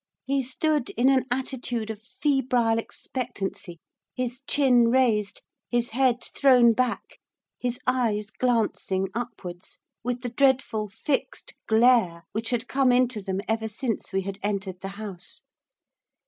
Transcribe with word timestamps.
He 0.23 0.41
stood 0.41 0.89
in 0.89 1.09
an 1.09 1.25
attitude 1.29 1.91
of 1.91 2.01
febrile 2.01 2.79
expectancy, 2.79 3.77
his 4.15 4.41
chin 4.47 4.87
raised, 4.87 5.43
his 5.69 5.91
head 5.91 6.23
thrown 6.23 6.73
back, 6.73 7.19
his 7.59 7.79
eyes 7.85 8.31
glancing 8.31 9.09
upwards, 9.13 9.77
with 10.03 10.21
the 10.23 10.29
dreadful 10.29 10.87
fixed 10.87 11.53
glare 11.67 12.23
which 12.31 12.49
had 12.49 12.67
come 12.67 12.91
into 12.91 13.21
them 13.21 13.41
ever 13.47 13.67
since 13.67 14.11
we 14.11 14.21
had 14.23 14.39
entered 14.41 14.81
the 14.81 14.87
house. 14.97 15.43